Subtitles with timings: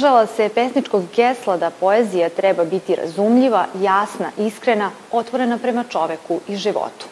[0.00, 6.56] Držala se pesničkog gesla da poezija treba biti razumljiva, jasna, iskrena, otvorena prema čoveku i
[6.56, 7.06] životu.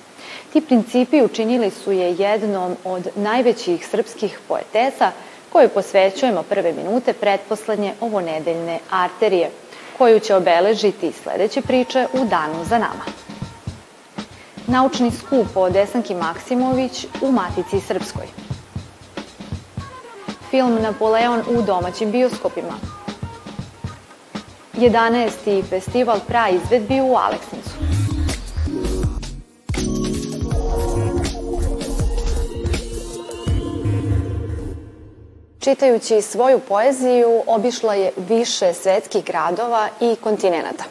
[0.52, 5.10] Ti principi učinili su je jednom od najvećih srpskih poetesa
[5.52, 9.50] koju posvećujemo prve minute pretposlednje ovonedeljne arterije,
[9.98, 13.04] koju će obeležiti sledeće priče u danu za nama.
[14.66, 18.47] Naučni skup o Desanki Maksimović u Matici Srpskoj.
[20.50, 22.72] Film Napoleon u domaćim bioskopima.
[24.74, 25.62] 11.
[25.68, 27.70] festival pra izvedbi u Aleksincu.
[35.60, 40.84] Čitajući svoju poeziju, obišla je više svetskih gradova i kontinenta.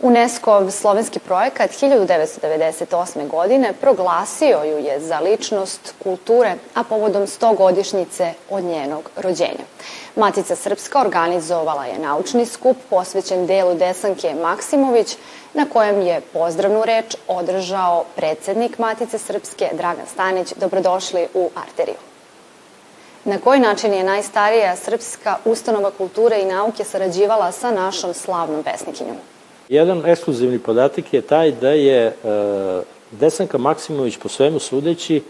[0.00, 3.28] UNESCO slovenski projekat 1998.
[3.28, 9.64] godine proglasio ju je za ličnost kulture, a povodom 100 godišnjice od njenog rođenja.
[10.16, 15.16] Matica Srpska organizovala je naučni skup posvećen delu Desanke Maksimović,
[15.54, 20.52] na kojem je pozdravnu reč održao predsednik Matice Srpske Dragan Stanić.
[20.56, 21.98] Dobrodošli u Arteriju.
[23.24, 29.16] Na koji način je najstarija srpska ustanova kulture i nauke sarađivala sa našom slavnom pesnikinjom?
[29.68, 32.12] Jedan ekskluzivni podatak je taj da je e,
[33.10, 35.22] Desanka Maksimović po svemu sudeći e,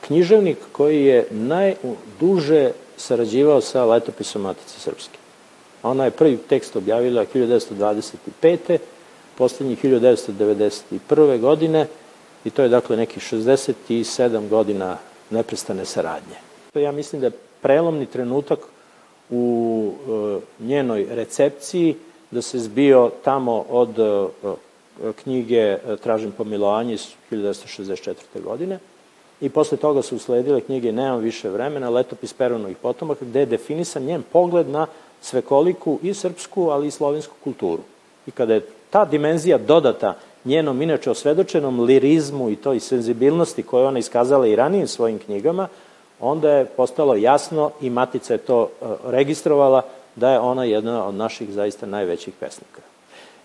[0.00, 5.18] književnik koji je najduže sarađivao sa letopisom Matice Srpske.
[5.82, 8.78] Ona je prvi tekst objavila 1925.
[9.38, 11.40] poslednji 1991.
[11.40, 11.86] godine
[12.44, 14.96] i to je dakle neki 67 godina
[15.30, 16.36] neprestane saradnje.
[16.74, 18.58] Ja mislim da je prelomni trenutak
[19.32, 21.96] u e, njenoj recepciji,
[22.30, 24.28] da se zbio tamo od e,
[25.22, 28.14] knjige e, Tražim pomilovanje iz 1964.
[28.44, 28.78] godine
[29.40, 34.02] i posle toga su usledile knjige Nemam više vremena, Letopis Peronovih potomaka, gde je definisan
[34.02, 34.86] njen pogled na
[35.20, 37.82] svekoliku i srpsku, ali i slovensku kulturu.
[38.26, 43.98] I kada je ta dimenzija dodata njenom inače osvedočenom lirizmu i toj senzibilnosti koju ona
[43.98, 45.68] iskazala i ranijim svojim knjigama,
[46.22, 49.82] onda je postalo jasno i Matica je to e, registrovala
[50.16, 52.80] da je ona jedna od naših zaista najvećih pesnika.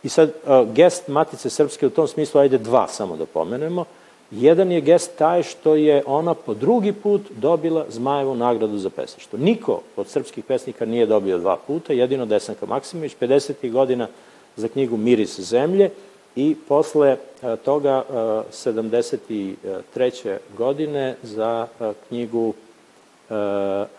[0.04, 0.34] I sad, e,
[0.74, 3.86] gest Matice Srpske u tom smislu, ajde dva samo da pomenemo.
[4.32, 9.40] Jedan je gest taj što je ona po drugi put dobila Zmajevu nagradu za pesništvo.
[9.40, 13.72] Niko od srpskih pesnika nije dobio dva puta, jedino Desanka Maksimović, 50.
[13.72, 14.08] godina
[14.56, 15.90] za knjigu Miris zemlje
[16.36, 17.18] i posle e,
[17.56, 18.04] toga
[18.52, 20.38] 73.
[20.58, 21.68] godine za
[22.08, 22.54] knjigu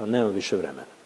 [0.06, 0.99] nema više vremena.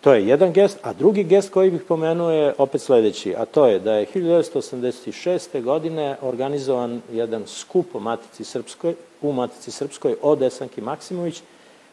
[0.00, 3.66] To je jedan gest, a drugi gest koji bih pomenuo je opet sledeći, a to
[3.66, 5.62] je da je 1986.
[5.62, 11.42] godine organizovan jedan skup u Matici Srpskoj, u Matici Srpskoj od Desanki Maksimović,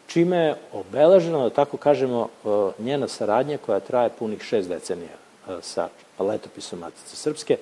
[0.08, 2.48] čime je obeleženo, da tako kažemo, e,
[2.84, 5.12] njena saradnja koja traje punih šest decenija
[5.50, 7.58] e, sa letopisom Matice Srpske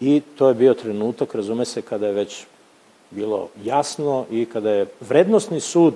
[0.00, 2.44] i to je bio trenutak, razume se, kada je već
[3.10, 5.94] bilo jasno i kada je vrednostni sud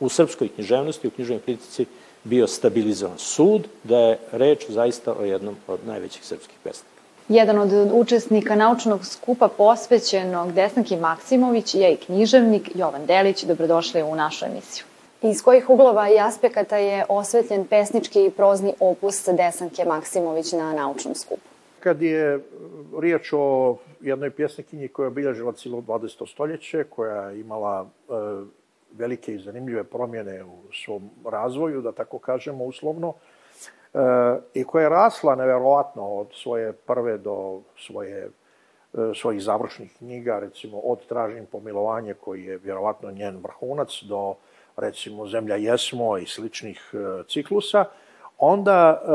[0.00, 1.86] u srpskoj književnosti, u književnoj kritici,
[2.24, 6.98] bio stabilizovan sud, da je reč zaista o jednom od najvećih srpskih pesnika.
[7.28, 13.44] Jedan od učesnika naučnog skupa posvećenog Desnaki Maksimović je i književnik Jovan Delić.
[13.44, 14.84] Dobrodošli u našu emisiju.
[15.22, 21.14] Iz kojih uglova i aspekata je osvetljen pesnički i prozni opus Desanke Maksimović na naučnom
[21.14, 21.42] skupu?
[21.80, 22.40] Kad je
[23.00, 26.30] riječ o jednoj pjesnikinji koja je obilježila cijelo 20.
[26.32, 28.12] stoljeće, koja je imala e,
[28.92, 33.14] velike i zanimljive promjene u svom razvoju, da tako kažemo uslovno,
[33.94, 33.98] e,
[34.54, 38.30] i koja je rasla neverovatno od svoje prve do svoje e,
[39.14, 44.34] svojih završnih knjiga, recimo od Tražim pomilovanje koji je vjerovatno njen vrhunac do
[44.76, 47.84] recimo Zemlja jesmo i sličnih e, ciklusa,
[48.38, 49.08] onda e,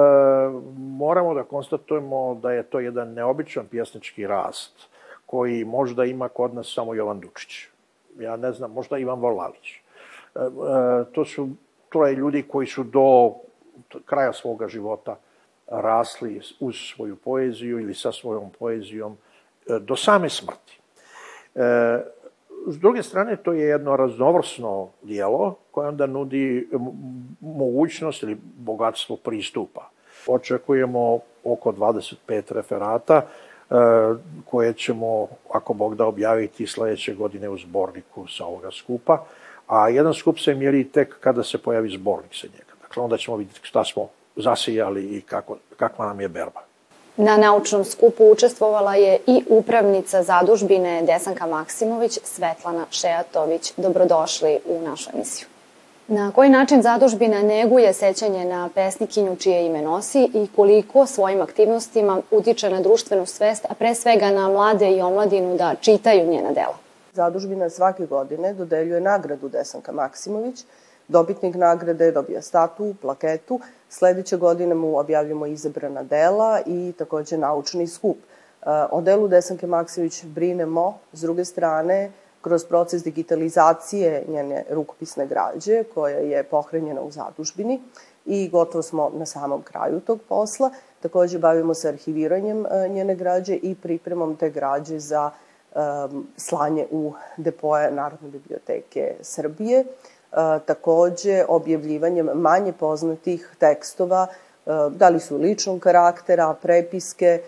[0.77, 4.89] moramo da konstatujemo da je to jedan neobičan pjesnički rast
[5.25, 7.72] koji možda ima kod nas samo Jovan Dučić
[8.19, 9.71] ja ne znam, možda Ivan Volalić.
[9.71, 9.79] E,
[10.39, 10.43] e,
[11.13, 11.49] to su
[11.89, 13.33] troje ljudi koji su do
[14.05, 15.15] kraja svoga života
[15.67, 19.17] rasli uz svoju poeziju ili sa svojom poezijom
[19.67, 20.79] e, do same smrti.
[22.67, 26.69] S druge strane, to je jedno raznovrsno dijelo koje onda nudi
[27.41, 29.89] mogućnost ili bogatstvo pristupa.
[30.27, 33.25] Očekujemo oko 25 referata, E,
[34.49, 39.25] koje ćemo, ako Bog da, objaviti sledeće godine u zborniku sa ovoga skupa.
[39.67, 42.73] A jedan skup se mjeri tek kada se pojavi zbornik sa njega.
[42.81, 46.61] Dakle, onda ćemo vidjeti šta smo zasijali i kako, kakva nam je berba.
[47.17, 53.73] Na naučnom skupu učestvovala je i upravnica zadužbine Desanka Maksimović, Svetlana Šejatović.
[53.77, 55.47] Dobrodošli u našu emisiju.
[56.07, 62.21] Na koji način zadužbina neguje sećanje na pesnikinju čije ime nosi i koliko svojim aktivnostima
[62.31, 66.77] utiče na društvenu svest, a pre svega na mlade i omladinu da čitaju njena dela?
[67.13, 70.65] Zadužbina svake godine dodeljuje nagradu Desanka Maksimović.
[71.07, 73.59] Dobitnik nagrade dobija statu, plaketu.
[73.89, 78.17] Sledeće godine mu objavljamo izabrana dela i takođe naučni skup.
[78.17, 82.11] E, o delu Desanke Maksimović brinemo, s druge strane,
[82.43, 87.81] kroz proces digitalizacije njene rukopisne građe, koja je pohranjena u zadužbini
[88.25, 90.71] i gotovo smo na samom kraju tog posla.
[90.99, 95.31] Takođe bavimo se arhiviranjem e, njene građe i pripremom te građe za
[96.37, 99.85] slanje u depoje Narodne biblioteke Srbije.
[100.31, 104.27] Uh, takođe, objavljivanjem manje poznatih tekstova,
[104.65, 107.41] uh, da li su ličnog karaktera, prepiske,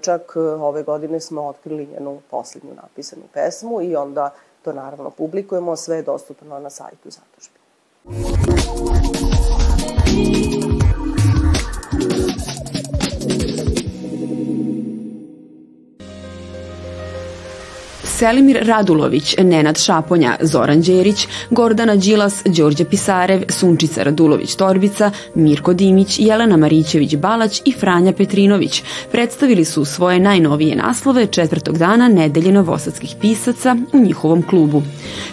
[0.00, 4.30] čak ove godine smo otkrili njenu poslednju napisanu pesmu i onda
[4.62, 7.58] to naravno publikujemo, sve je dostupno na sajtu zatužbe.
[18.24, 26.56] Selimir Radulović, Nenad Šaponja, Zoran Đerić, Gordana Đilas, Đorđe Pisarev, Sunčica Radulović-Torbica, Mirko Dimić, Jelena
[26.56, 28.82] Marićević-Balać i Franja Petrinović
[29.12, 34.82] predstavili su svoje najnovije naslove četvrtog dana nedelje novosadskih pisaca u njihovom klubu.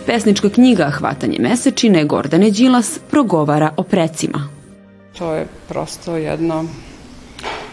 [0.05, 4.49] Pesnička knjiga Hvatanje mesečine Gordane Đilas progovara o precima.
[5.17, 6.65] To je prosto jedno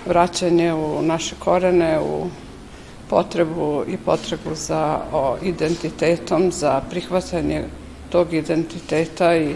[0.06, 2.26] vraćanje u naše korene, u
[3.10, 7.64] potrebu i potrebu za o, identitetom, za prihvatanje
[8.10, 9.54] tog identiteta i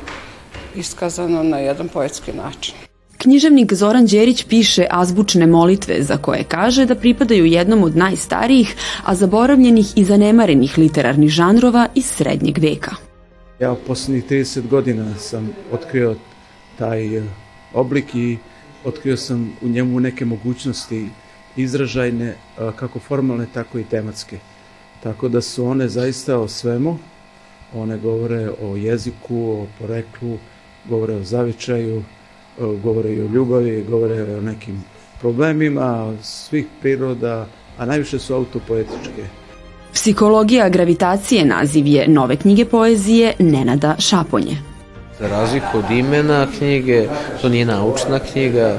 [0.77, 2.75] iskazano na jedan poetski način.
[3.19, 9.15] Književnik Zoran Đerić piše azbučne molitve za koje kaže da pripadaju jednom od najstarijih, a
[9.15, 12.95] zaboravljenih i zanemarenih literarnih žanrova iz srednjeg veka.
[13.61, 16.17] Ja poslednjih 30 godina sam otkrio
[16.79, 17.23] taj e,
[17.75, 18.39] oblik i
[18.85, 21.09] otkrio sam u njemu neke mogućnosti
[21.57, 22.35] izražajne,
[22.77, 24.39] kako formalne, tako i tematske.
[25.03, 26.99] Tako da su one zaista o svemu,
[27.75, 30.39] one govore o jeziku, o poreklu,
[30.89, 32.03] govore o zavičaju,
[32.83, 34.85] govore i o ljubavi, govore o nekim
[35.21, 37.47] problemima svih priroda,
[37.79, 39.25] a najviše su autopoetičke.
[39.93, 44.57] Psihologija gravitacije naziv je nove knjige poezije Nenada Šaponje.
[45.21, 47.09] Za razliku od imena knjige,
[47.41, 48.79] to nije naučna knjiga,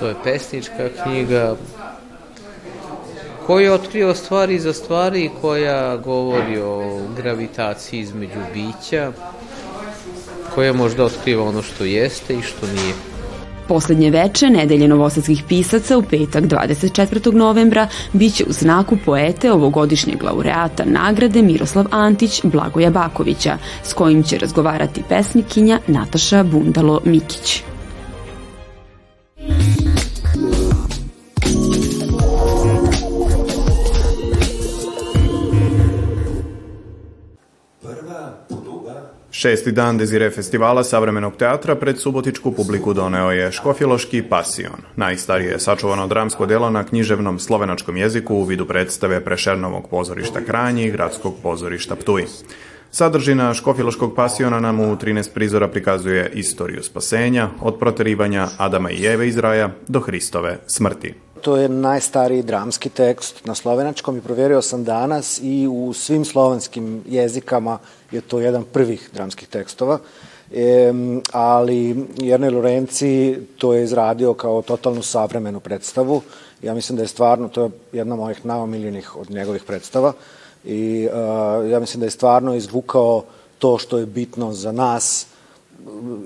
[0.00, 1.56] to je pesnička knjiga,
[3.50, 9.12] koji je otkrio stvari za stvari koja govori o gravitaciji između bića,
[10.54, 12.94] koja možda otkriva ono što jeste i što nije.
[13.68, 17.32] Poslednje veče nedelje novosadskih pisaca u petak 24.
[17.34, 24.38] novembra biće u znaku poete ovogodišnjeg laureata nagrade Miroslav Antić Blagoja Bakovića, s kojim će
[24.38, 27.69] razgovarati pesnikinja Nataša Bundalo-Mikić.
[39.40, 46.06] Šesti dan Dezire festivala savremenog teatra pred subotičku publiku doneo je Škofjeloški pasion, najstarije sačuvano
[46.06, 51.96] dramsko delo na književnom slovenačkom jeziku u vidu predstave Prešernovog pozorišta Kranji i Gradskog pozorišta
[51.96, 52.26] Ptuj.
[52.90, 59.28] Sadržina Škofjeloškog pasiona nam u 13 prizora prikazuje istoriju spasenja, od proterivanja Adama i Eve
[59.28, 61.14] iz raja do Hristove smrti.
[61.40, 67.02] To je najstariji dramski tekst na slovenačkom i proverio sam danas i u svim slovenskim
[67.06, 67.78] jezikama
[68.10, 69.98] je to jedan prvih dramskih tekstova.
[70.54, 70.92] E,
[71.32, 76.22] ali Jerne Lorenci to je izradio kao totalnu savremenu predstavu.
[76.62, 80.12] Ja mislim da je stvarno, to je jedna mojih najomiljenih od njegovih predstava
[80.64, 83.24] i uh, ja mislim da je stvarno izvukao
[83.58, 85.26] to što je bitno za nas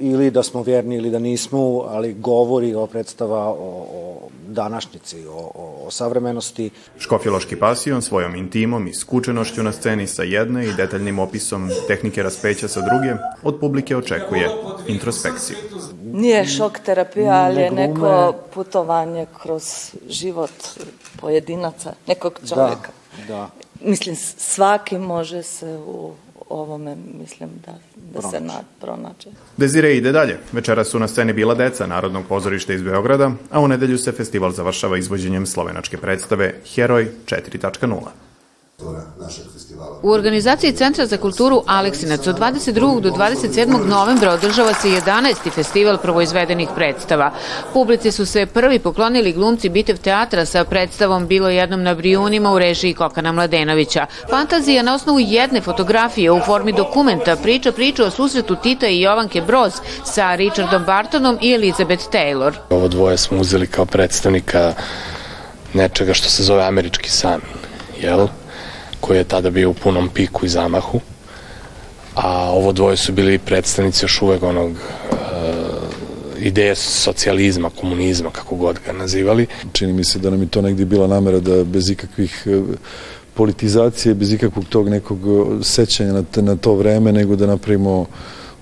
[0.01, 5.51] ili da smo vjerni ili da nismo, ali govori o predstava o, o današnjici, o,
[5.55, 6.71] o, o savremenosti.
[6.99, 12.69] Škofjološki pasion svojom intimom i skučenošću na sceni sa jedne i detaljnim opisom tehnike raspeća
[12.69, 14.51] sa druge, od publike očekuje
[14.87, 15.57] introspekciju.
[16.03, 19.65] Nije šok terapija, ali je neko putovanje kroz
[20.09, 20.53] život
[21.21, 22.93] pojedinaca, nekog čoveka.
[23.29, 23.51] Da, da.
[23.81, 26.13] Mislim, svaki može se u
[26.49, 28.31] ovome mislim da, da Pronač.
[28.31, 29.31] se na, pronače.
[29.57, 30.39] Dezire ide dalje.
[30.53, 34.51] Večera su na sceni bila deca Narodnog pozorišta iz Beograda, a u nedelju se festival
[34.51, 38.24] završava izvođenjem slovenačke predstave Heroj 4.0.
[38.85, 39.99] direktora našeg festivala.
[40.03, 43.01] U organizaciji Centra za kulturu Aleksinac od 22.
[43.01, 43.87] do 27.
[43.87, 45.51] novembra održava se 11.
[45.51, 47.33] festival prvoizvedenih predstava.
[47.73, 52.59] Publici su se prvi poklonili glumci Bitev teatra sa predstavom Bilo jednom na Brijunima u
[52.59, 54.07] režiji Kokana Mladenovića.
[54.31, 59.41] Fantazija na osnovu jedne fotografije u formi dokumenta priča priču o susretu Tita i Jovanke
[59.41, 59.73] Broz
[60.05, 62.53] sa Richardom Bartonom i Elizabeth Taylor.
[62.71, 64.75] Ovo dvoje smo uzeli kao predstavnika
[65.75, 67.41] nečega što se zove američki san,
[68.01, 68.27] jel?
[69.05, 71.01] Koji je tada bio u punom piku i zamahu.
[72.15, 75.19] A ovo dvoje su bili predstavnici još uvek onog uh,
[76.39, 79.47] ideje socijalizma, komunizma, kako god ga nazivali.
[79.73, 82.77] Čini mi se da nam je to negdje bila namera da bez ikakvih uh,
[83.35, 85.21] politizacije, bez ikakvog tog nekog
[85.63, 88.07] sećanja na, na to vreme, nego da napravimo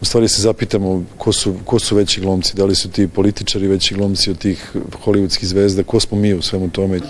[0.02, 3.68] u stvari se zapitamo ko su, ko su veći glumci, da li su ti političari
[3.68, 4.72] veći glumci od tih
[5.04, 7.00] hollywoodskih zvezda, ko smo mi u svemu tome.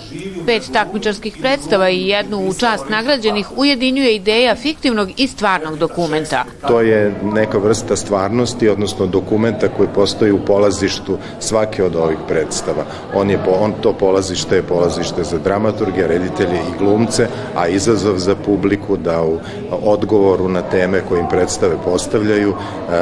[0.45, 6.45] Pet takmičarskih predstava i jednu u čast nagrađenih ujedinjuje ideja fiktivnog i stvarnog dokumenta.
[6.67, 12.85] To je neka vrsta stvarnosti, odnosno dokumenta koji postoji u polazištu svake od ovih predstava.
[13.15, 18.35] On je, on, to polazište je polazište za dramaturge, reditelje i glumce, a izazov za
[18.35, 19.39] publiku da u
[19.83, 22.53] odgovoru na teme koje im predstave postavljaju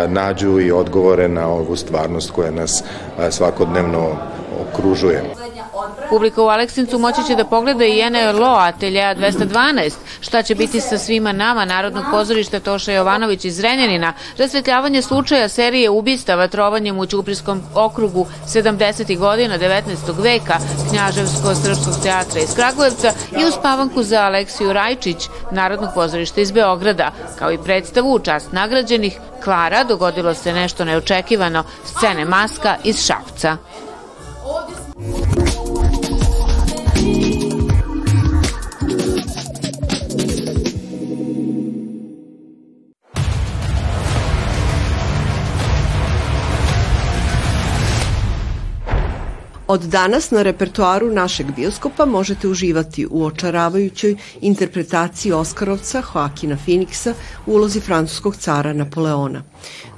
[0.07, 2.83] nađu i odgovore na ovu stvarnost koja nas
[3.19, 4.15] e, svakodnevno
[4.61, 5.23] okružuje.
[6.11, 10.97] Publika u Aleksincu moći će da pogleda i NLO Atelja 212, šta će biti sa
[10.97, 17.61] svima nama Narodnog pozorišta Toša Jovanović iz Renjanina, rasvetljavanje slučaja serije ubistava trovanjem u Ćuprijskom
[17.75, 19.17] okrugu 70.
[19.17, 20.21] godina 19.
[20.23, 20.57] veka
[20.89, 27.63] Knjaževsko-srpskog teatra iz Kragujevca i uspavanku za Aleksiju Rajčić Narodnog pozorišta iz Beograda, kao i
[27.63, 33.57] predstavu u čast nagrađenih Klara dogodilo se nešto neočekivano, scene maska iz Šapca.
[49.71, 57.13] Od danas na repertoaru našeg bioskopa možete uživati u očaravajućoj interpretaciji Oskarovca Joakina Phoenixa
[57.45, 59.43] u ulozi francuskog cara Napoleona.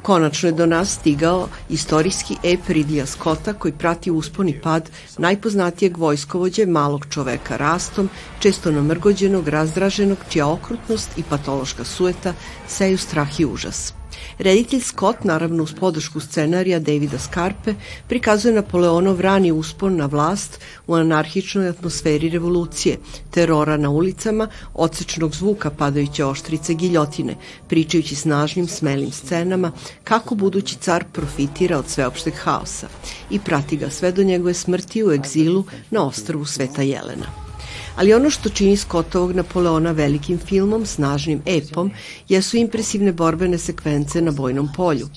[0.01, 5.97] Konačno je do nas stigao istorijski ep Ridlija Scotta koji prati uspon i pad najpoznatijeg
[5.97, 12.33] vojskovođe malog čoveka rastom, često namrgođenog, razdraženog, čija okrutnost i patološka sueta
[12.67, 13.93] seju strah i užas.
[14.37, 17.73] Reditelj Scott, naravno uz podršku scenarija Davida Skarpe,
[18.07, 22.97] prikazuje Napoleonov rani uspon na vlast u anarhičnoj atmosferi revolucije,
[23.31, 27.35] terora na ulicama, odsečnog zvuka padajuće oštrice giljotine,
[27.69, 29.71] pričajući snažnim, smelim scenama
[30.03, 32.87] kako budući car profitira od sveopšteg haosa
[33.29, 37.52] i prati ga sve do njegove smrti u egzilu na ostrvu Sveta Jelena.
[37.95, 41.91] Ali ono što čini Scottovog Napoleona velikim filmom, snažnim epom,
[42.29, 45.09] jesu impresivne borbene sekvence na bojnom polju.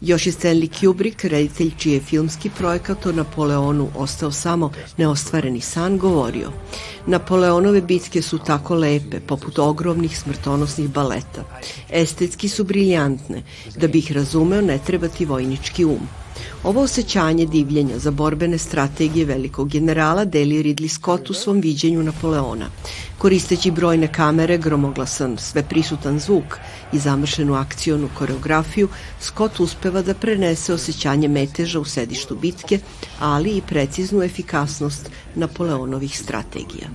[0.00, 5.98] Još je Stanley Kubrick, reditelj čiji je filmski projekat o Napoleonu ostao samo neostvareni san,
[5.98, 6.52] govorio.
[7.06, 11.44] Napoleonove bitke su tako lepe, poput ogromnih smrtonosnih baleta.
[11.90, 13.42] Estetski su briljantne.
[13.76, 16.21] Da bi razumeo, ne treba ti vojnički um.
[16.64, 22.66] Ovo osjećanje divljenja za borbene strategije velikog generala deli Ridley Scott u svom viđenju Napoleona.
[23.18, 26.58] Koristeći brojne kamere, gromoglasan, sveprisutan zvuk
[26.92, 28.88] i zamršenu akcionu koreografiju,
[29.20, 32.78] Scott uspeva da prenese osjećanje meteža u sedištu bitke,
[33.20, 36.88] ali i preciznu efikasnost Napoleonovih strategija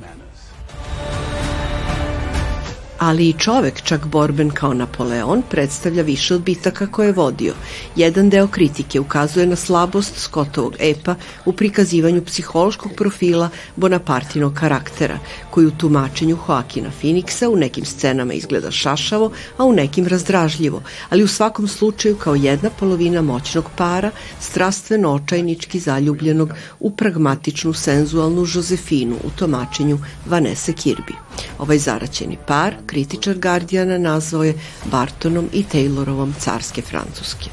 [3.00, 7.54] ali i čovek, čak borben kao Napoleon, predstavlja više od bitaka koje je vodio.
[7.96, 15.20] Jedan deo kritike ukazuje na slabost Scottovog epa u prikazivanju psihološkog profila Bonapartinog karaktera,
[15.51, 21.24] koji u tumačenju Joakina Phoenixa u nekim scenama izgleda šašavo, a u nekim razdražljivo, ali
[21.24, 24.12] u svakom slučaju kao jedna polovina moćnog para,
[24.42, 31.13] strastveno očajnički zaljubljenog u pragmatičnu senzualnu Josefinu u tumačenju Vanese Kirby.
[31.60, 34.53] Ovaj zaraćeni par kritičar Guardiana nazvao je
[34.86, 37.50] Bartonom i Taylorovom carske Francuske.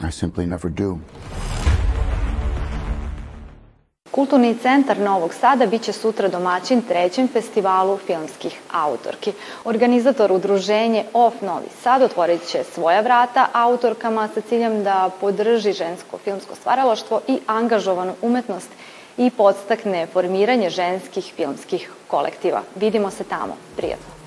[0.00, 0.98] I simply never do.
[4.12, 9.32] Kulturni centar Novog Sada biće sutra domaćin trećem festivalu filmskih autorki.
[9.64, 16.18] Organizator udruženje OF Novi Sad otvorit će svoja vrata autorkama sa ciljem da podrži žensko
[16.18, 18.68] filmsko stvaralaštvo i angažovanu umetnost
[19.16, 22.62] i podstakne formiranje ženskih filmskih kolektiva.
[22.76, 23.56] Vidimo se tamo.
[23.76, 24.21] Prijatno.